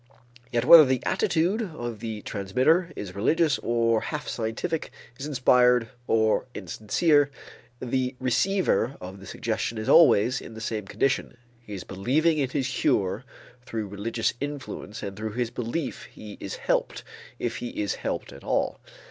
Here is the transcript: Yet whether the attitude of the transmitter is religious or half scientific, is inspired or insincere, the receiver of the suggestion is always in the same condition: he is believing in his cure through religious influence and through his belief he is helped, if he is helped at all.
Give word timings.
Yet 0.51 0.65
whether 0.65 0.83
the 0.83 1.05
attitude 1.05 1.61
of 1.61 1.99
the 1.99 2.23
transmitter 2.23 2.91
is 2.95 3.13
religious 3.13 3.59
or 3.59 4.01
half 4.01 4.27
scientific, 4.27 4.89
is 5.19 5.27
inspired 5.27 5.89
or 6.07 6.47
insincere, 6.55 7.29
the 7.79 8.15
receiver 8.19 8.97
of 8.99 9.19
the 9.19 9.27
suggestion 9.27 9.77
is 9.77 9.87
always 9.87 10.41
in 10.41 10.55
the 10.55 10.59
same 10.59 10.87
condition: 10.87 11.37
he 11.59 11.75
is 11.75 11.83
believing 11.83 12.39
in 12.39 12.49
his 12.49 12.67
cure 12.67 13.23
through 13.63 13.89
religious 13.89 14.33
influence 14.39 15.03
and 15.03 15.15
through 15.15 15.33
his 15.33 15.51
belief 15.51 16.05
he 16.05 16.35
is 16.39 16.55
helped, 16.55 17.03
if 17.37 17.57
he 17.57 17.69
is 17.79 17.93
helped 18.01 18.33
at 18.33 18.43
all. 18.43 18.79